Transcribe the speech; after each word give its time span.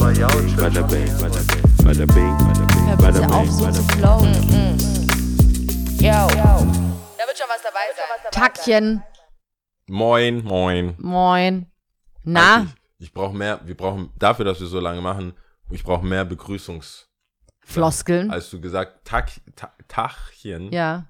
Bada 0.00 0.82
bing, 0.88 1.10
bada 1.20 2.06
bing, 2.06 2.36
bada 2.96 3.20
bing, 3.20 3.30
auf, 3.32 3.44
bing, 3.44 3.52
so 3.52 3.64
bada 3.64 3.72
zu 3.74 3.82
bing. 3.86 3.98
flowen. 3.98 4.32
Yo. 6.00 6.26
Da 7.18 7.26
wird 7.26 7.36
schon 7.38 7.48
was 7.48 7.62
dabei 7.62 7.86
sein. 7.94 8.30
Tackchen, 8.32 9.02
Moin, 9.88 10.42
moin. 10.42 10.94
moin. 10.98 11.66
Na, 12.24 12.66
Ich, 12.98 13.08
ich 13.08 13.12
brauche 13.12 13.34
mehr, 13.34 13.60
wir 13.64 13.76
brauchen, 13.76 14.10
dafür, 14.18 14.46
dass 14.46 14.58
wir 14.60 14.68
so 14.68 14.80
lange 14.80 15.02
machen, 15.02 15.34
ich 15.70 15.84
brauche 15.84 16.04
mehr 16.06 16.24
Begrüßungs... 16.24 17.06
Floskeln. 17.60 18.30
Als 18.30 18.48
du 18.50 18.58
gesagt, 18.60 19.04
Tag, 19.06 19.30
Ta- 19.54 19.74
Tachchen, 19.86 20.72
Ja. 20.72 21.04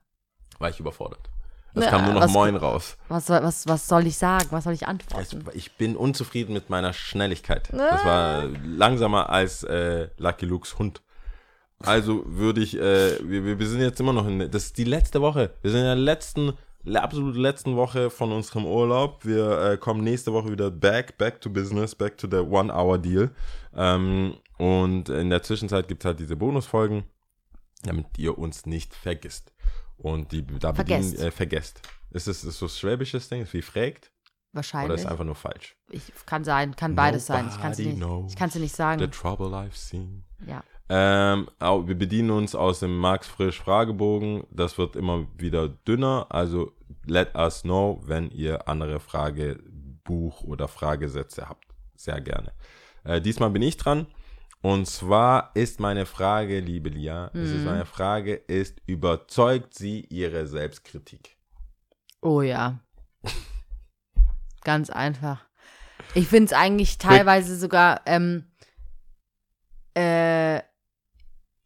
war 0.58 0.68
ich 0.70 0.80
überfordert. 0.80 1.29
Es 1.74 1.86
kam 1.86 2.04
nur 2.04 2.14
noch 2.14 2.22
was- 2.22 2.32
Moin 2.32 2.56
raus. 2.56 2.96
Was 3.08 3.26
soll, 3.26 3.42
was, 3.42 3.66
was 3.68 3.86
soll 3.86 4.06
ich 4.06 4.16
sagen? 4.16 4.46
Was 4.50 4.64
soll 4.64 4.72
ich 4.72 4.86
antworten? 4.88 5.44
ich 5.54 5.72
bin 5.76 5.96
unzufrieden 5.96 6.52
mit 6.52 6.68
meiner 6.70 6.92
Schnelligkeit. 6.92 7.68
Das 7.72 8.04
war 8.04 8.44
langsamer 8.64 9.30
als 9.30 9.62
äh, 9.64 10.08
Lucky 10.18 10.46
Lukes 10.46 10.78
Hund. 10.78 11.02
Also 11.82 12.22
würde 12.26 12.60
ich, 12.60 12.76
äh, 12.76 13.18
wir, 13.22 13.58
wir 13.58 13.66
sind 13.66 13.80
jetzt 13.80 14.00
immer 14.00 14.12
noch 14.12 14.26
in, 14.26 14.50
das 14.50 14.64
ist 14.64 14.78
die 14.78 14.84
letzte 14.84 15.20
Woche. 15.22 15.50
Wir 15.62 15.70
sind 15.70 15.80
in 15.80 15.86
der 15.86 15.94
letzten, 15.96 16.52
absolut 16.94 17.36
letzten 17.36 17.76
Woche 17.76 18.10
von 18.10 18.32
unserem 18.32 18.66
Urlaub. 18.66 19.24
Wir 19.24 19.60
äh, 19.72 19.76
kommen 19.78 20.04
nächste 20.04 20.32
Woche 20.32 20.50
wieder 20.50 20.70
back, 20.70 21.16
back 21.16 21.40
to 21.40 21.48
business, 21.48 21.94
back 21.94 22.18
to 22.18 22.26
the 22.30 22.38
One-Hour-Deal. 22.38 23.30
Ähm, 23.74 24.34
und 24.58 25.08
in 25.08 25.30
der 25.30 25.42
Zwischenzeit 25.42 25.88
gibt 25.88 26.02
es 26.02 26.06
halt 26.06 26.18
diese 26.20 26.36
Bonusfolgen, 26.36 27.04
damit 27.82 28.06
ihr 28.18 28.38
uns 28.38 28.66
nicht 28.66 28.94
vergisst. 28.94 29.52
Und 29.96 30.32
die 30.32 30.46
da 30.46 30.72
Vergesst. 30.72 31.12
bedienen, 31.12 31.28
äh, 31.28 31.30
vergesst. 31.30 31.82
Ist 32.10 32.26
es 32.26 32.42
ist 32.44 32.58
so 32.58 32.66
ein 32.66 32.70
schwäbisches 32.70 33.28
Ding, 33.28 33.42
ist 33.42 33.52
wie 33.52 33.62
fragt? 33.62 34.10
Oder 34.52 34.56
Wahrscheinlich. 34.58 35.00
ist 35.00 35.06
einfach 35.06 35.24
nur 35.24 35.34
falsch? 35.36 35.76
Ich, 35.90 36.02
kann 36.26 36.42
sein, 36.42 36.74
kann 36.74 36.96
beides 36.96 37.26
sein. 37.26 37.48
Ich 37.48 37.60
kann 37.60 37.70
es 37.72 37.78
Nobody 37.78 37.94
nicht, 37.96 38.30
ich 38.32 38.36
kann's 38.36 38.54
nicht 38.56 38.72
The 38.72 38.76
sagen. 38.76 39.10
trouble 39.12 39.48
I've 39.48 39.74
seen. 39.76 40.24
Ja. 40.46 40.64
Ähm, 40.88 41.48
wir 41.60 41.94
bedienen 41.94 42.32
uns 42.32 42.56
aus 42.56 42.80
dem 42.80 42.98
Max 42.98 43.28
Frisch 43.28 43.60
Fragebogen. 43.60 44.44
Das 44.50 44.76
wird 44.76 44.96
immer 44.96 45.28
wieder 45.38 45.68
dünner. 45.68 46.26
Also 46.30 46.72
let 47.06 47.36
us 47.36 47.62
know, 47.62 48.00
wenn 48.04 48.30
ihr 48.32 48.66
andere 48.66 48.98
Frage, 48.98 49.62
Buch 50.02 50.42
oder 50.42 50.66
Fragesätze 50.66 51.48
habt. 51.48 51.66
Sehr 51.94 52.20
gerne. 52.20 52.52
Äh, 53.04 53.20
diesmal 53.20 53.50
bin 53.50 53.62
ich 53.62 53.76
dran. 53.76 54.08
Und 54.62 54.86
zwar 54.86 55.52
ist 55.54 55.80
meine 55.80 56.04
Frage, 56.04 56.60
liebe 56.60 56.90
Lia, 56.90 57.30
es 57.32 57.50
ist 57.50 57.64
meine 57.64 57.86
Frage 57.86 58.34
ist, 58.34 58.82
überzeugt 58.84 59.74
sie 59.74 60.00
ihre 60.10 60.46
Selbstkritik? 60.46 61.38
Oh 62.20 62.42
ja. 62.42 62.80
Ganz 64.62 64.90
einfach. 64.90 65.46
Ich 66.14 66.28
finde 66.28 66.46
es 66.46 66.52
eigentlich 66.52 66.98
teilweise 66.98 67.56
sogar, 67.56 68.02
ähm, 68.04 68.44
äh, 69.96 70.58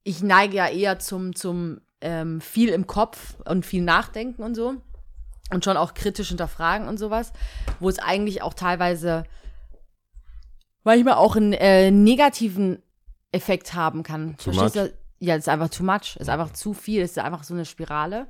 ich 0.04 0.22
neige 0.22 0.56
ja 0.56 0.68
eher 0.68 1.00
zum, 1.00 1.34
zum 1.34 1.80
ähm, 2.00 2.40
viel 2.40 2.68
im 2.68 2.86
Kopf 2.86 3.36
und 3.44 3.66
viel 3.66 3.82
nachdenken 3.82 4.44
und 4.44 4.54
so. 4.54 4.76
Und 5.50 5.64
schon 5.64 5.76
auch 5.76 5.94
kritisch 5.94 6.28
hinterfragen 6.28 6.86
und 6.86 6.98
sowas. 6.98 7.32
Wo 7.80 7.88
es 7.88 7.98
eigentlich 7.98 8.42
auch 8.42 8.54
teilweise 8.54 9.24
manchmal 10.84 11.14
auch 11.14 11.34
einen 11.34 11.54
äh, 11.54 11.90
negativen 11.90 12.83
Effekt 13.34 13.74
haben 13.74 14.02
kann. 14.02 14.36
Too 14.36 14.52
Verstehst 14.52 14.76
much? 14.76 14.84
du? 14.90 14.94
Ja, 15.20 15.34
es 15.34 15.42
ist 15.44 15.48
einfach 15.48 15.68
too 15.68 15.84
much. 15.84 16.16
Es 16.16 16.22
ist 16.22 16.28
einfach 16.28 16.52
zu 16.52 16.74
viel. 16.74 17.02
Es 17.02 17.12
ist 17.12 17.18
einfach 17.18 17.44
so 17.44 17.54
eine 17.54 17.64
Spirale. 17.64 18.26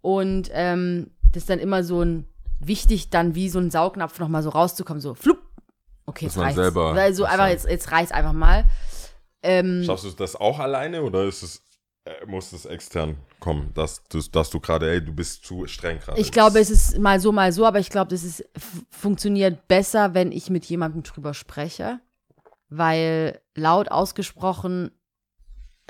Und 0.00 0.50
ähm, 0.52 1.10
das 1.32 1.44
ist 1.44 1.50
dann 1.50 1.58
immer 1.58 1.82
so 1.82 2.02
ein 2.02 2.26
wichtig, 2.60 3.10
dann 3.10 3.34
wie 3.34 3.48
so 3.48 3.58
ein 3.58 3.70
Saugnapf 3.70 4.18
nochmal 4.18 4.42
so 4.42 4.50
rauszukommen, 4.50 5.00
so 5.00 5.14
flupp. 5.14 5.38
Okay, 6.06 6.26
Dass 6.26 6.34
jetzt 6.34 6.44
reicht's. 6.44 6.56
selber 6.56 6.94
Weil 6.94 7.14
so 7.14 7.24
was 7.24 7.32
einfach, 7.32 7.48
jetzt, 7.48 7.66
jetzt 7.66 7.90
reicht's 7.90 8.12
einfach 8.12 8.32
mal. 8.32 8.64
Ähm, 9.42 9.82
Schaffst 9.84 10.04
du 10.04 10.10
das 10.10 10.36
auch 10.36 10.58
alleine 10.58 11.02
oder 11.02 11.24
ist 11.24 11.42
es, 11.42 11.62
äh, 12.04 12.26
muss 12.26 12.52
es 12.52 12.64
extern 12.66 13.16
kommen, 13.40 13.72
dass 13.74 14.02
du, 14.04 14.20
dass 14.20 14.50
du 14.50 14.60
gerade, 14.60 14.90
ey, 14.90 15.04
du 15.04 15.12
bist 15.12 15.44
zu 15.44 15.66
streng 15.66 15.98
gerade? 15.98 16.20
ich 16.20 16.32
glaube, 16.32 16.58
es 16.60 16.70
ist 16.70 16.98
mal 16.98 17.20
so, 17.20 17.32
mal 17.32 17.52
so, 17.52 17.66
aber 17.66 17.78
ich 17.78 17.90
glaube, 17.90 18.10
das 18.10 18.24
ist, 18.24 18.44
funktioniert 18.90 19.68
besser, 19.68 20.14
wenn 20.14 20.32
ich 20.32 20.50
mit 20.50 20.64
jemandem 20.66 21.02
drüber 21.02 21.34
spreche. 21.34 22.00
Weil 22.76 23.40
laut 23.54 23.90
ausgesprochen 23.90 24.90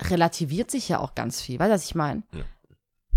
relativiert 0.01 0.69
sich 0.69 0.89
ja 0.89 0.99
auch 0.99 1.15
ganz 1.15 1.41
viel. 1.41 1.59
Weißt 1.59 1.69
du, 1.69 1.73
was 1.73 1.85
ich 1.85 1.95
meine? 1.95 2.23
Ja. 2.33 2.41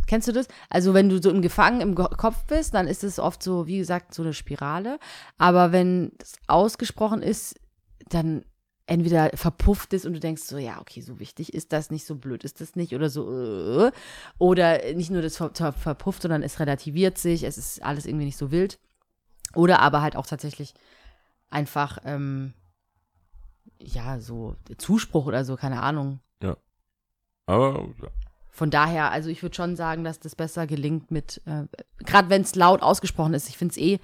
Kennst 0.06 0.26
du 0.26 0.32
das? 0.32 0.48
Also, 0.70 0.94
wenn 0.94 1.10
du 1.10 1.20
so 1.20 1.30
im 1.30 1.42
Gefangen 1.42 1.82
im 1.82 1.94
Kopf 1.94 2.44
bist, 2.46 2.72
dann 2.74 2.88
ist 2.88 3.04
es 3.04 3.18
oft 3.18 3.42
so, 3.42 3.66
wie 3.66 3.78
gesagt, 3.78 4.14
so 4.14 4.22
eine 4.22 4.32
Spirale. 4.32 4.98
Aber 5.36 5.70
wenn 5.70 6.12
es 6.18 6.36
ausgesprochen 6.46 7.20
ist, 7.20 7.60
dann 8.08 8.44
entweder 8.86 9.30
verpufft 9.34 9.92
es 9.92 10.06
und 10.06 10.14
du 10.14 10.20
denkst 10.20 10.42
so, 10.42 10.56
ja, 10.56 10.80
okay, 10.80 11.02
so 11.02 11.20
wichtig 11.20 11.52
ist 11.52 11.74
das 11.74 11.90
nicht, 11.90 12.06
so 12.06 12.14
blöd 12.14 12.42
ist 12.42 12.62
das 12.62 12.74
nicht 12.74 12.94
oder 12.94 13.10
so. 13.10 13.86
Äh, 13.86 13.92
oder 14.38 14.94
nicht 14.94 15.10
nur 15.10 15.20
das 15.20 15.36
ver 15.36 15.50
ver 15.52 15.72
verpufft, 15.74 16.22
sondern 16.22 16.42
es 16.42 16.58
relativiert 16.58 17.18
sich, 17.18 17.44
es 17.44 17.58
ist 17.58 17.82
alles 17.82 18.06
irgendwie 18.06 18.24
nicht 18.24 18.38
so 18.38 18.50
wild. 18.50 18.78
Oder 19.54 19.80
aber 19.80 20.00
halt 20.00 20.16
auch 20.16 20.26
tatsächlich 20.26 20.72
einfach, 21.50 21.98
ähm, 22.04 22.54
ja, 23.80 24.18
so 24.20 24.56
Zuspruch 24.78 25.26
oder 25.26 25.44
so, 25.44 25.56
keine 25.56 25.82
Ahnung. 25.82 26.20
Aber 27.46 27.88
ja. 28.02 28.08
Von 28.50 28.70
daher, 28.70 29.12
also 29.12 29.30
ich 29.30 29.42
würde 29.42 29.54
schon 29.54 29.76
sagen, 29.76 30.02
dass 30.02 30.18
das 30.18 30.34
besser 30.34 30.66
gelingt 30.66 31.10
mit, 31.10 31.40
äh, 31.46 31.64
gerade 32.04 32.28
wenn 32.28 32.42
es 32.42 32.56
laut 32.56 32.82
ausgesprochen 32.82 33.32
ist. 33.34 33.48
Ich 33.48 33.56
finde 33.56 33.72
es 33.72 33.78
eh, 33.78 34.00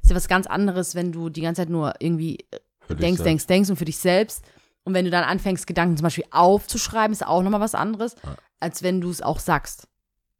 ist 0.00 0.10
ja 0.10 0.16
was 0.16 0.28
ganz 0.28 0.46
anderes, 0.46 0.94
wenn 0.94 1.10
du 1.10 1.28
die 1.28 1.40
ganze 1.40 1.62
Zeit 1.62 1.70
nur 1.70 1.94
irgendwie 1.98 2.38
für 2.86 2.94
denkst, 2.94 3.22
denkst, 3.22 3.46
denkst 3.46 3.70
und 3.70 3.76
für 3.76 3.84
dich 3.84 3.98
selbst. 3.98 4.44
Und 4.84 4.94
wenn 4.94 5.04
du 5.04 5.10
dann 5.10 5.24
anfängst, 5.24 5.66
Gedanken 5.66 5.96
zum 5.96 6.04
Beispiel 6.04 6.26
aufzuschreiben, 6.30 7.12
ist 7.12 7.26
auch 7.26 7.42
nochmal 7.42 7.60
was 7.60 7.74
anderes, 7.74 8.14
als 8.60 8.84
wenn 8.84 9.00
du 9.00 9.10
es 9.10 9.22
auch 9.22 9.40
sagst. 9.40 9.88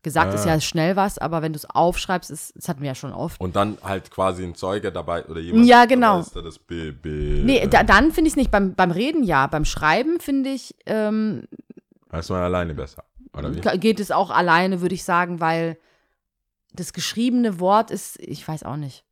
Gesagt 0.03 0.35
ist 0.35 0.47
Ah. 0.47 0.51
ja 0.55 0.61
schnell 0.61 0.95
was, 0.95 1.19
aber 1.19 1.43
wenn 1.43 1.53
du 1.53 1.57
es 1.57 1.69
aufschreibst, 1.69 2.31
ist, 2.31 2.55
das 2.55 2.69
hatten 2.69 2.81
wir 2.81 2.87
ja 2.87 2.95
schon 2.95 3.13
oft. 3.13 3.41
Und 3.41 3.57
dann 3.57 3.77
halt 3.83 4.11
quasi 4.13 4.45
ein 4.45 4.55
Zeuge 4.55 4.93
dabei 4.93 5.25
oder 5.27 5.41
jemand. 5.41 5.67
Ja, 5.67 5.85
genau. 5.87 6.21
Ist, 6.21 6.35
der 6.37 6.43
das 6.43 6.59
be, 6.61 6.93
be, 6.93 7.09
Nee, 7.45 7.59
äh, 7.59 7.69
da, 7.69 7.83
dann 7.83 8.13
finde 8.13 8.29
ich 8.29 8.33
es 8.35 8.37
nicht. 8.37 8.53
Beim, 8.53 8.75
beim 8.75 8.93
Reden 8.93 9.25
ja. 9.25 9.49
Beim 9.49 9.65
Schreiben 9.65 10.21
finde 10.21 10.51
ich, 10.51 10.77
ähm, 10.87 11.43
ist 12.13 12.31
man 12.31 12.43
alleine 12.43 12.73
besser. 12.75 13.03
Oder 13.37 13.53
wie? 13.55 13.61
Ge- 13.61 13.79
geht 13.79 13.99
es 13.99 14.11
auch 14.13 14.31
alleine, 14.31 14.81
würde 14.81 14.95
ich 14.95 15.03
sagen, 15.03 15.41
weil 15.41 15.77
das 16.73 16.93
geschriebene 16.93 17.59
Wort 17.59 17.91
ist, 17.91 18.19
ich 18.21 18.47
weiß 18.47 18.63
auch 18.63 18.77
nicht. 18.77 19.05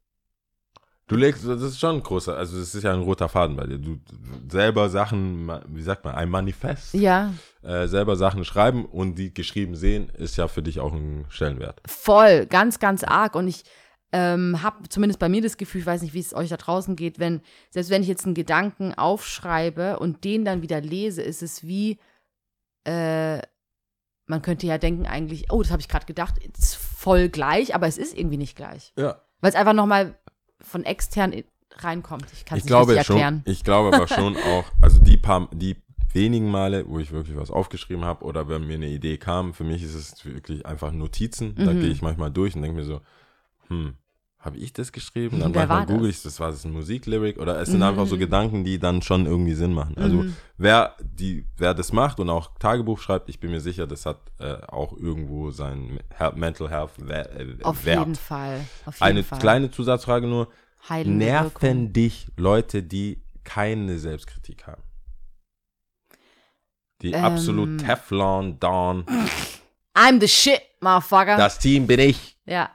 Du 1.06 1.16
legst, 1.16 1.46
das 1.46 1.60
ist 1.60 1.78
schon 1.78 1.96
ein 1.96 2.02
großer, 2.02 2.34
also 2.34 2.58
das 2.58 2.74
ist 2.74 2.82
ja 2.82 2.92
ein 2.92 3.02
roter 3.02 3.28
Faden 3.28 3.56
bei 3.56 3.66
dir. 3.66 3.78
Du 3.78 3.98
selber 4.50 4.88
Sachen, 4.88 5.50
wie 5.68 5.82
sagt 5.82 6.04
man, 6.04 6.14
ein 6.14 6.30
Manifest, 6.30 6.94
Ja, 6.94 7.34
äh, 7.62 7.86
selber 7.88 8.16
Sachen 8.16 8.44
schreiben 8.44 8.86
und 8.86 9.16
die 9.16 9.34
geschrieben 9.34 9.76
sehen, 9.76 10.08
ist 10.10 10.36
ja 10.36 10.48
für 10.48 10.62
dich 10.62 10.80
auch 10.80 10.92
ein 10.94 11.26
Stellenwert. 11.28 11.82
voll, 11.86 12.46
ganz, 12.46 12.78
ganz 12.78 13.04
arg. 13.04 13.34
Und 13.34 13.48
ich 13.48 13.64
ähm, 14.12 14.62
habe 14.62 14.88
zumindest 14.88 15.18
bei 15.18 15.28
mir 15.28 15.42
das 15.42 15.58
Gefühl, 15.58 15.82
ich 15.82 15.86
weiß 15.86 16.00
nicht, 16.00 16.14
wie 16.14 16.20
es 16.20 16.34
euch 16.34 16.48
da 16.48 16.56
draußen 16.56 16.96
geht, 16.96 17.18
wenn, 17.18 17.42
selbst 17.68 17.90
wenn 17.90 18.00
ich 18.00 18.08
jetzt 18.08 18.24
einen 18.24 18.34
Gedanken 18.34 18.94
aufschreibe 18.94 19.98
und 19.98 20.24
den 20.24 20.46
dann 20.46 20.62
wieder 20.62 20.80
lese, 20.80 21.20
ist 21.20 21.42
es 21.42 21.64
wie, 21.64 21.98
äh, 22.84 23.42
man 24.26 24.40
könnte 24.40 24.66
ja 24.66 24.78
denken 24.78 25.06
eigentlich, 25.06 25.52
oh, 25.52 25.60
das 25.60 25.70
habe 25.70 25.82
ich 25.82 25.88
gerade 25.88 26.06
gedacht, 26.06 26.36
ist 26.38 26.76
voll 26.76 27.28
gleich, 27.28 27.74
aber 27.74 27.86
es 27.86 27.98
ist 27.98 28.16
irgendwie 28.16 28.38
nicht 28.38 28.56
gleich. 28.56 28.94
Ja. 28.96 29.20
Weil 29.40 29.50
es 29.50 29.56
einfach 29.56 29.74
nochmal 29.74 30.18
von 30.64 30.84
extern 30.84 31.34
reinkommt. 31.76 32.26
Ich 32.32 32.44
kann 32.44 32.58
es 32.58 32.64
Ich 32.64 32.64
nicht 32.64 32.68
glaube 32.70 32.92
schon, 33.02 33.16
erklären. 33.16 33.42
ich 33.44 33.64
glaube 33.64 33.94
aber 33.96 34.08
schon 34.08 34.36
auch, 34.36 34.64
also 34.82 34.98
die 35.00 35.16
paar, 35.16 35.48
die 35.52 35.76
wenigen 36.12 36.50
Male, 36.50 36.88
wo 36.88 36.98
ich 37.00 37.10
wirklich 37.10 37.36
was 37.36 37.50
aufgeschrieben 37.50 38.04
habe 38.04 38.24
oder 38.24 38.48
wenn 38.48 38.66
mir 38.66 38.74
eine 38.74 38.88
Idee 38.88 39.18
kam, 39.18 39.52
für 39.54 39.64
mich 39.64 39.82
ist 39.82 39.94
es 39.94 40.24
wirklich 40.24 40.64
einfach 40.66 40.92
Notizen. 40.92 41.54
Da 41.56 41.72
Mhm. 41.72 41.80
gehe 41.80 41.90
ich 41.90 42.02
manchmal 42.02 42.30
durch 42.30 42.54
und 42.54 42.62
denke 42.62 42.76
mir 42.78 42.84
so, 42.84 43.00
hm, 43.68 43.94
habe 44.44 44.58
ich 44.58 44.72
das 44.72 44.92
geschrieben? 44.92 45.40
Dann 45.40 45.54
Wer 45.54 45.66
manchmal 45.66 45.86
google 45.96 46.10
ich 46.10 46.22
das, 46.22 46.38
war 46.40 46.50
das 46.50 46.64
ein 46.64 46.72
Musiklyric 46.72 47.38
oder 47.38 47.58
es 47.60 47.68
sind 47.68 47.78
Mhm. 47.78 47.84
einfach 47.84 48.06
so 48.06 48.18
Gedanken, 48.18 48.64
die 48.64 48.78
dann 48.78 49.00
schon 49.02 49.26
irgendwie 49.26 49.54
Sinn 49.54 49.72
machen. 49.72 49.96
Also 49.96 50.16
Mhm. 50.18 50.36
wer 50.58 50.94
die, 51.02 51.46
wer 51.56 51.72
das 51.74 51.92
macht 51.92 52.20
und 52.20 52.28
auch 52.30 52.50
Tagebuch 52.58 52.98
schreibt, 53.00 53.28
ich 53.28 53.40
bin 53.40 53.50
mir 53.50 53.60
sicher, 53.60 53.86
das 53.86 54.04
hat 54.06 54.18
äh, 54.40 54.54
auch 54.68 54.92
irgendwo 54.96 55.50
sein 55.50 56.00
Mental 56.34 56.68
Health 56.70 56.90
äh, 57.08 57.56
Auf 57.62 57.84
Wert. 57.84 57.98
jeden 58.00 58.14
Fall. 58.16 58.60
Auf 58.86 58.94
jeden 58.96 59.02
Eine 59.04 59.22
Fall. 59.24 59.38
kleine 59.38 59.70
Zusatzfrage 59.70 60.26
nur. 60.26 60.48
Heilende 60.88 61.24
Nerven 61.24 61.52
Wirkung. 61.62 61.92
dich 61.94 62.26
Leute, 62.36 62.82
die 62.82 63.22
keine 63.44 63.98
Selbstkritik 63.98 64.66
haben? 64.66 64.82
Die 67.02 67.12
Ähm. 67.12 67.24
absolut 67.24 67.80
Teflon, 67.80 68.58
Dawn. 68.60 69.04
I'm 69.94 70.20
the 70.20 70.28
shit, 70.28 70.60
motherfucker. 70.80 71.36
Das 71.36 71.58
Team 71.58 71.86
bin 71.86 72.00
ich. 72.00 72.36
ja. 72.46 72.70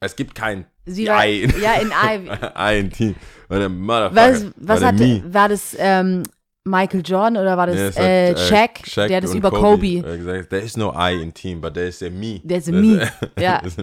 Es 0.00 0.14
gibt 0.16 0.34
kein 0.34 0.66
Sie 0.84 1.06
war, 1.08 1.18
ein, 1.18 1.52
ja, 1.60 1.74
in 1.74 1.88
I. 2.26 2.30
ein 2.54 2.90
Team. 2.92 3.14
Oder 3.48 3.68
Motherfucker. 3.68 4.14
Was, 4.32 4.46
was 4.56 4.78
Oder 4.78 4.86
hat, 4.88 4.94
me. 4.96 5.22
war 5.26 5.48
das 5.48 5.74
ähm, 5.78 6.22
Michael 6.64 7.02
Jordan 7.04 7.36
oder 7.38 7.56
war 7.56 7.66
das 7.66 7.76
Nee, 7.76 7.82
es 7.86 7.96
hat, 7.96 8.04
äh, 8.04 8.30
äh, 8.32 8.36
Shaq, 8.36 8.86
Shaq 8.86 9.08
der 9.08 9.20
das 9.20 9.30
und 9.30 9.38
über 9.38 9.50
Kobe? 9.50 9.86
äh, 9.86 10.16
gesagt, 10.18 10.50
There 10.50 10.62
is 10.62 10.76
no 10.76 10.92
I 10.96 11.20
in 11.22 11.32
Team, 11.32 11.60
but 11.60 11.74
there 11.74 11.86
is 11.86 12.02
a 12.02 12.10
me. 12.10 12.40
There's 12.46 12.68
a 12.68 12.72
Das- 12.72 12.80
me. 12.80 13.10
Ja. 13.38 13.60
das- 13.62 13.76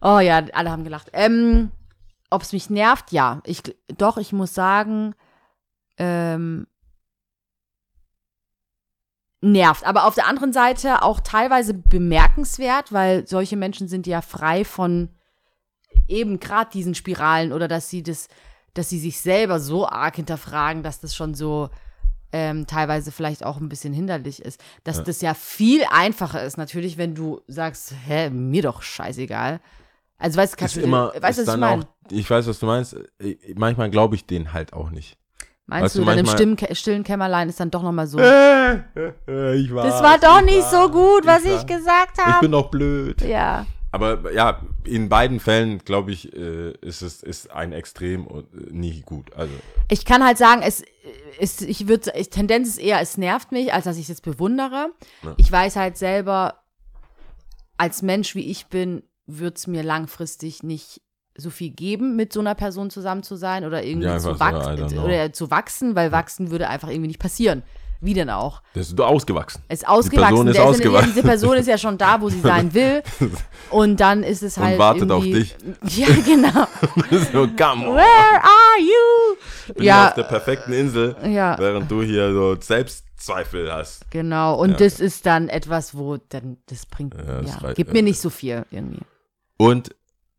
Oh 0.00 0.18
ja, 0.20 0.42
alle 0.52 0.70
haben 0.70 0.84
gelacht. 0.84 1.08
Ähm, 1.12 1.70
Ob 2.30 2.42
es 2.42 2.52
mich 2.52 2.68
nervt? 2.70 3.10
Ja. 3.12 3.40
Ich, 3.46 3.62
doch, 3.96 4.16
ich 4.18 4.32
muss 4.32 4.54
sagen, 4.54 5.14
ähm, 5.98 6.66
nervt. 9.52 9.84
Aber 9.84 10.06
auf 10.06 10.14
der 10.14 10.26
anderen 10.26 10.52
Seite 10.52 11.02
auch 11.02 11.20
teilweise 11.20 11.74
bemerkenswert, 11.74 12.92
weil 12.92 13.26
solche 13.28 13.56
Menschen 13.56 13.88
sind 13.88 14.06
ja 14.06 14.20
frei 14.22 14.64
von 14.64 15.10
eben 16.08 16.40
gerade 16.40 16.70
diesen 16.72 16.94
Spiralen 16.94 17.52
oder 17.52 17.68
dass 17.68 17.88
sie 17.90 18.02
das, 18.02 18.28
dass 18.74 18.88
sie 18.88 18.98
sich 18.98 19.20
selber 19.20 19.60
so 19.60 19.86
arg 19.88 20.16
hinterfragen, 20.16 20.82
dass 20.82 21.00
das 21.00 21.14
schon 21.14 21.34
so 21.34 21.70
ähm, 22.32 22.66
teilweise 22.66 23.12
vielleicht 23.12 23.44
auch 23.44 23.58
ein 23.60 23.68
bisschen 23.68 23.92
hinderlich 23.92 24.42
ist. 24.42 24.60
Dass 24.82 24.96
Ja. 24.98 25.02
das 25.04 25.20
ja 25.20 25.34
viel 25.34 25.82
einfacher 25.90 26.42
ist, 26.42 26.56
natürlich, 26.58 26.98
wenn 26.98 27.14
du 27.14 27.40
sagst, 27.46 27.94
hä, 28.06 28.30
mir 28.30 28.62
doch 28.62 28.82
scheißegal. 28.82 29.60
Also 30.18 30.38
weißt 30.38 30.54
du, 30.54 30.56
kannst 30.56 30.76
du, 30.76 30.80
immer, 30.80 31.12
weißt 31.20 31.38
ist 31.38 31.46
du, 31.46 31.52
was 31.52 31.54
ich 31.54 31.60
meine? 31.60 31.86
ich 32.10 32.28
weiß, 32.30 32.46
was 32.48 32.58
du 32.58 32.66
meinst. 32.66 32.96
Ich- 33.18 33.54
Manchmal 33.56 33.90
glaube 33.90 34.16
ich 34.16 34.26
denen 34.26 34.52
halt 34.52 34.72
auch 34.72 34.90
nicht. 34.90 35.16
Meinst 35.66 35.84
weißt 35.84 35.96
du, 35.96 36.04
dann 36.04 36.18
im 36.18 36.26
stillen, 36.26 36.56
stillen 36.72 37.04
Kämmerlein 37.04 37.48
ist 37.48 37.58
dann 37.58 37.70
doch 37.70 37.82
nochmal 37.82 38.06
so. 38.06 38.18
ich 38.18 38.24
weiß, 39.74 39.84
das 39.84 40.02
war 40.02 40.18
doch 40.18 40.40
ich 40.40 40.46
nicht 40.56 40.64
so 40.70 40.76
weiß, 40.76 40.92
gut, 40.92 41.26
was 41.26 41.44
ich 41.44 41.52
weiß. 41.52 41.66
gesagt 41.66 42.18
Ich 42.18 42.24
habe. 42.24 42.40
bin 42.40 42.52
doch 42.52 42.70
blöd. 42.70 43.22
Ja. 43.22 43.66
Aber 43.90 44.32
ja, 44.32 44.60
in 44.84 45.08
beiden 45.08 45.38
Fällen, 45.38 45.78
glaube 45.78 46.10
ich, 46.10 46.34
äh, 46.36 46.72
ist 46.80 47.00
es 47.00 47.22
ist 47.22 47.52
ein 47.52 47.72
Extrem 47.72 48.26
und 48.26 48.52
äh, 48.52 48.72
nie 48.72 49.02
gut. 49.02 49.32
Also, 49.36 49.52
Ich 49.88 50.04
kann 50.04 50.24
halt 50.24 50.36
sagen, 50.36 50.62
es 50.62 50.82
ist, 51.38 51.62
ich 51.62 51.86
würde, 51.86 52.12
ich, 52.16 52.28
Tendenz 52.28 52.68
ist 52.68 52.78
eher, 52.78 53.00
es 53.00 53.16
nervt 53.16 53.52
mich, 53.52 53.72
als 53.72 53.84
dass 53.84 53.96
ich 53.96 54.02
es 54.02 54.08
jetzt 54.08 54.24
bewundere. 54.24 54.88
Ja. 55.22 55.34
Ich 55.36 55.50
weiß 55.50 55.76
halt 55.76 55.96
selber, 55.96 56.64
als 57.78 58.02
Mensch 58.02 58.34
wie 58.34 58.50
ich 58.50 58.66
bin, 58.66 59.04
wird 59.26 59.58
es 59.58 59.66
mir 59.68 59.82
langfristig 59.82 60.62
nicht 60.64 61.00
so 61.36 61.50
viel 61.50 61.70
geben, 61.70 62.16
mit 62.16 62.32
so 62.32 62.40
einer 62.40 62.54
Person 62.54 62.90
zusammen 62.90 63.22
zu 63.22 63.36
sein 63.36 63.64
oder 63.64 63.82
irgendwie 63.82 64.06
Ja, 64.06 64.18
zu, 64.18 64.30
einfach 64.30 64.88
so, 64.88 65.00
oder 65.00 65.32
zu 65.32 65.50
wachsen, 65.50 65.96
weil 65.96 66.12
wachsen 66.12 66.50
würde 66.50 66.68
einfach 66.68 66.88
irgendwie 66.88 67.08
nicht 67.08 67.18
passieren. 67.20 67.62
Wie 68.00 68.12
denn 68.12 68.28
auch? 68.28 68.60
das 68.74 68.88
ist 68.88 69.00
ausgewachsen. 69.00 69.62
Ist 69.68 69.88
ausgewachsen. 69.88 70.28
Person 70.28 70.48
ist 70.48 70.56
Der 70.58 70.64
ausgewachsen. 70.66 71.08
diese 71.14 71.22
Person 71.22 71.56
ist 71.56 71.66
ja 71.68 71.78
schon 71.78 71.96
da, 71.96 72.20
wo 72.20 72.28
sie 72.28 72.40
sein 72.40 72.74
will. 72.74 73.02
Und 73.70 73.98
dann 73.98 74.22
ist 74.22 74.42
es 74.42 74.58
Und 74.58 74.64
halt. 74.64 74.78
wartet 74.78 75.10
auf 75.10 75.24
dich. 75.24 75.56
Ja, 75.88 76.08
genau. 76.26 76.66
so, 77.32 77.48
come 77.56 77.88
on. 77.88 77.96
Where 77.96 78.42
are 78.42 78.80
you? 78.80 79.36
Ich 79.68 79.74
bin 79.74 79.84
ja, 79.84 80.08
auf 80.08 80.14
der 80.14 80.24
perfekten 80.24 80.72
Insel, 80.74 81.16
ja. 81.26 81.56
während 81.58 81.90
du 81.90 82.02
hier 82.02 82.30
so 82.34 82.56
Selbstzweifel 82.60 83.72
hast. 83.72 84.10
Genau, 84.10 84.60
und 84.60 84.72
Ja. 84.72 84.76
das 84.76 85.00
ist 85.00 85.24
dann 85.24 85.48
etwas, 85.48 85.96
wo 85.96 86.18
dann, 86.28 86.58
das 86.66 86.84
bringt, 86.84 87.14
Ja, 87.14 87.40
das 87.40 87.56
ja, 87.62 87.72
gibt 87.72 87.92
mir 87.94 88.02
nicht 88.02 88.20
so 88.20 88.28
viel 88.28 88.66
irgendwie. 88.70 89.00
Und 89.56 89.94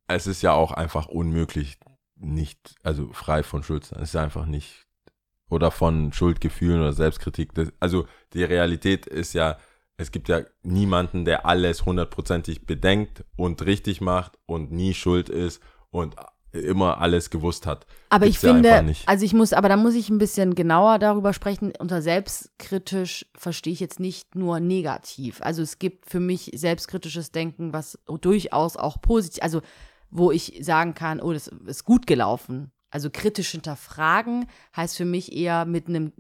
es 0.08 0.28
ist 0.28 0.42
ja 0.42 0.54
auch 0.54 0.72
einfach 0.72 1.08
unmöglich, 1.08 1.78
nicht, 2.16 2.76
also 2.84 3.12
frei 3.12 3.44
von 3.44 3.64
Schuld 3.64 3.86
zu 3.86 3.94
sein. 3.94 4.04
Es 4.04 4.10
ist 4.10 4.16
einfach 4.16 4.46
nicht, 4.46 4.86
oder 5.50 5.72
von 5.72 6.14
Schuldgefühlen 6.14 6.80
oder 6.80 6.94
Selbstkritik. 6.94 7.54
Das, 7.54 7.72
also 7.80 8.08
die 8.34 8.44
Realität 8.44 9.06
ist 9.06 9.34
ja, 9.34 9.58
es 9.98 10.12
gibt 10.12 10.30
ja 10.30 10.42
niemanden, 10.64 11.26
der 11.26 11.46
alles 11.46 11.86
hundertprozentig 11.86 12.66
bedenkt 12.66 13.24
und 13.36 13.66
richtig 13.66 14.02
macht 14.02 14.38
und 14.46 14.72
nie 14.72 14.94
schuld 14.94 15.30
ist 15.30 15.62
und 15.90 16.16
immer 16.56 17.00
alles 17.02 17.30
gewusst 17.30 17.66
hat. 17.66 17.86
Aber 18.10 18.26
Gibt's 18.26 18.44
ich 18.44 18.48
ja 18.48 18.54
finde, 18.54 18.84
nicht. 18.84 19.08
also 19.08 19.26
ich 19.26 19.34
muss, 19.34 19.54
aber 19.54 19.70
da 19.70 19.78
muss 19.78 19.94
ich 19.94 20.10
ein 20.10 20.18
bisschen 20.18 20.56
genauer 20.56 21.00
darüber 21.00 21.34
sprechen. 21.34 21.74
Unter 21.78 22.02
selbstkritisch 22.02 23.26
verstehe 23.36 23.74
ich 23.74 23.80
jetzt 23.80 24.00
nicht 24.00 24.36
nur 24.36 24.60
negativ. 24.60 25.42
Also 25.42 25.62
es 25.62 25.80
gibt 25.80 26.10
für 26.10 26.20
mich 26.20 26.52
selbstkritisches 26.56 27.32
Denken, 27.32 27.74
was 27.74 28.00
durchaus 28.22 28.78
auch 28.78 29.02
positiv, 29.02 29.44
also 29.44 29.62
wo 30.18 30.32
ich 30.32 30.60
sagen 30.62 30.94
kann, 30.94 31.20
oh, 31.22 31.34
das 31.34 31.48
ist 31.66 31.84
gut 31.84 32.08
gelaufen. 32.08 32.72
Also 32.90 33.10
kritisch 33.12 33.52
hinterfragen 33.52 34.48
heißt 34.76 34.96
für 34.98 35.06
mich 35.06 35.34
eher 35.34 35.66
mit 35.66 35.88
einem, 35.90 36.14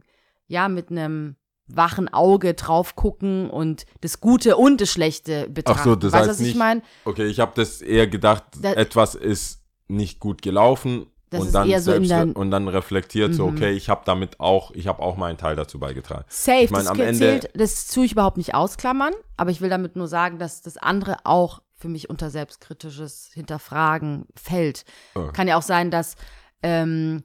ja, 0.47 0.67
mit 0.67 0.89
einem 0.91 1.35
wachen 1.67 2.13
Auge 2.13 2.53
drauf 2.53 2.95
gucken 2.95 3.49
und 3.49 3.85
das 4.01 4.19
Gute 4.19 4.57
und 4.57 4.81
das 4.81 4.91
Schlechte 4.91 5.49
betrachten. 5.49 5.79
Ach 5.79 5.83
so, 5.85 5.95
das 5.95 6.11
weißt 6.11 6.19
heißt 6.21 6.29
was 6.31 6.39
ich 6.41 6.47
nicht- 6.47 6.57
meine? 6.57 6.81
Okay, 7.05 7.25
ich 7.25 7.39
habe 7.39 7.53
das 7.55 7.81
eher 7.81 8.07
gedacht, 8.07 8.43
Da- 8.61 8.73
etwas 8.73 9.15
ist 9.15 9.61
nicht 9.87 10.19
gut 10.19 10.41
gelaufen 10.41 11.07
Das 11.31 11.41
und 11.41 11.53
dann, 11.55 11.81
so 11.81 11.97
dein- 11.99 12.33
und 12.33 12.51
dann 12.51 12.67
reflektiert 12.67 13.33
so, 13.33 13.47
Mhm. 13.49 13.55
okay, 13.55 13.71
ich 13.71 13.89
habe 13.89 14.01
damit 14.05 14.39
auch, 14.39 14.71
ich 14.71 14.85
habe 14.87 15.01
auch 15.01 15.15
meinen 15.17 15.37
Teil 15.37 15.55
dazu 15.55 15.79
beigetragen. 15.79 16.25
Safe, 16.27 16.63
Ich 16.65 16.69
meine, 16.71 16.83
das 16.83 16.91
am 16.91 16.99
Ende- 16.99 17.17
zählt, 17.17 17.49
das 17.55 17.87
tue 17.87 18.05
ich 18.05 18.11
überhaupt 18.11 18.37
nicht 18.37 18.53
ausklammern, 18.53 19.13
aber 19.37 19.49
ich 19.49 19.59
will 19.61 19.69
damit 19.69 19.95
nur 19.95 20.07
sagen, 20.07 20.37
dass 20.37 20.61
das 20.61 20.77
andere 20.77 21.17
auch 21.23 21.61
für 21.77 21.87
mich 21.89 22.09
unter 22.09 22.29
selbstkritisches 22.29 23.31
Hinterfragen 23.33 24.25
fällt. 24.35 24.85
Oh. 25.15 25.27
Kann 25.33 25.47
ja 25.47 25.57
auch 25.57 25.61
sein, 25.61 25.91
dass, 25.91 26.15
ähm, 26.63 27.23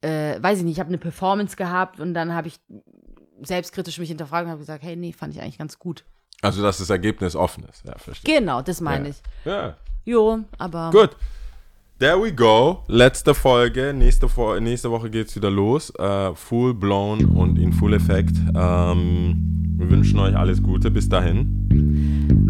äh, 0.00 0.40
weiß 0.42 0.58
ich 0.58 0.64
nicht, 0.64 0.74
ich 0.74 0.80
habe 0.80 0.88
eine 0.88 0.98
Performance 0.98 1.56
gehabt 1.56 2.00
und 2.00 2.14
dann 2.14 2.32
habe 2.34 2.48
ich 2.48 2.60
selbstkritisch 3.42 3.98
mich 3.98 4.08
hinterfragt 4.08 4.44
und 4.44 4.50
habe 4.50 4.60
gesagt, 4.60 4.82
hey, 4.84 4.96
nee, 4.96 5.12
fand 5.12 5.34
ich 5.34 5.40
eigentlich 5.42 5.58
ganz 5.58 5.78
gut. 5.78 6.04
Also, 6.42 6.62
dass 6.62 6.78
das 6.78 6.88
Ergebnis 6.90 7.36
offen 7.36 7.64
ist. 7.64 7.84
Ja, 7.86 7.98
verstehe. 7.98 8.38
Genau, 8.38 8.62
das 8.62 8.80
meine 8.80 9.08
Ja. 9.08 9.10
ich. 9.10 9.22
Ja, 9.44 9.76
Jo, 10.06 10.40
aber 10.58 10.90
gut. 10.90 11.16
There 11.98 12.22
we 12.22 12.32
go. 12.32 12.82
Letzte 12.88 13.34
Folge. 13.34 13.92
Nächste, 13.92 14.26
Fo 14.26 14.58
nächste 14.58 14.90
Woche 14.90 15.10
geht's 15.10 15.36
wieder 15.36 15.50
los. 15.50 15.90
Äh, 15.98 16.34
full 16.34 16.72
blown 16.72 17.26
und 17.26 17.58
in 17.58 17.74
full 17.74 17.92
Effekt. 17.92 18.34
Ähm, 18.54 19.74
wir 19.76 19.90
wünschen 19.90 20.18
euch 20.18 20.34
alles 20.34 20.62
Gute. 20.62 20.90
Bis 20.90 21.10
dahin. 21.10 21.68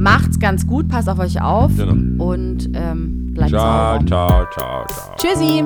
Macht's 0.00 0.38
ganz 0.38 0.66
gut, 0.66 0.88
passt 0.88 1.08
auf 1.08 1.18
euch 1.18 1.40
auf 1.40 1.76
Genau. 1.76 2.24
und 2.24 2.70
ähm, 2.74 3.32
bleibt 3.34 3.50
Ciao, 3.50 3.94
sauber. 3.98 4.06
ciao, 4.06 4.28
ciao, 4.56 4.84
ciao. 4.86 5.16
Tschüssi. 5.16 5.64